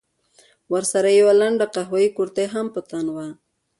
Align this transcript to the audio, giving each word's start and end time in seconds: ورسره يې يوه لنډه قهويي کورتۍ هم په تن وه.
ورسره 0.73 1.09
يې 1.11 1.17
يوه 1.21 1.33
لنډه 1.41 1.65
قهويي 1.73 2.09
کورتۍ 2.17 2.45
هم 2.53 2.65
په 2.73 2.81
تن 2.89 3.05
وه. 3.15 3.27